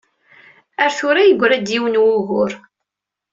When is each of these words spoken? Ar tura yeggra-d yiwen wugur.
Ar 0.83 0.91
tura 0.97 1.21
yeggra-d 1.27 1.67
yiwen 1.73 1.99
wugur. 2.03 2.51